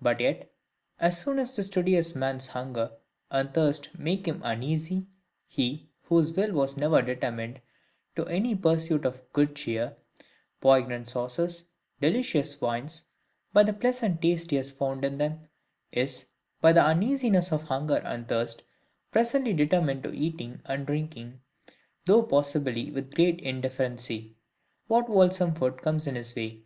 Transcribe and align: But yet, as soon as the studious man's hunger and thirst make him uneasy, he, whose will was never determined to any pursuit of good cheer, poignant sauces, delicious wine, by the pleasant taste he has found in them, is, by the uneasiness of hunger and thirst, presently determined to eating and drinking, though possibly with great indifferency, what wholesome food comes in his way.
But 0.00 0.20
yet, 0.20 0.52
as 1.00 1.18
soon 1.20 1.40
as 1.40 1.56
the 1.56 1.64
studious 1.64 2.14
man's 2.14 2.46
hunger 2.46 2.92
and 3.32 3.52
thirst 3.52 3.88
make 3.98 4.28
him 4.28 4.40
uneasy, 4.44 5.08
he, 5.48 5.90
whose 6.04 6.32
will 6.34 6.52
was 6.52 6.76
never 6.76 7.02
determined 7.02 7.60
to 8.14 8.24
any 8.28 8.54
pursuit 8.54 9.04
of 9.04 9.22
good 9.32 9.56
cheer, 9.56 9.96
poignant 10.60 11.08
sauces, 11.08 11.64
delicious 12.00 12.60
wine, 12.60 12.88
by 13.52 13.64
the 13.64 13.72
pleasant 13.72 14.22
taste 14.22 14.50
he 14.52 14.56
has 14.56 14.70
found 14.70 15.04
in 15.04 15.18
them, 15.18 15.48
is, 15.90 16.26
by 16.60 16.72
the 16.72 16.84
uneasiness 16.86 17.50
of 17.50 17.64
hunger 17.64 17.96
and 18.04 18.28
thirst, 18.28 18.62
presently 19.10 19.52
determined 19.52 20.04
to 20.04 20.14
eating 20.14 20.62
and 20.66 20.86
drinking, 20.86 21.40
though 22.04 22.22
possibly 22.22 22.92
with 22.92 23.12
great 23.16 23.40
indifferency, 23.40 24.36
what 24.86 25.06
wholesome 25.08 25.56
food 25.56 25.82
comes 25.82 26.06
in 26.06 26.14
his 26.14 26.36
way. 26.36 26.62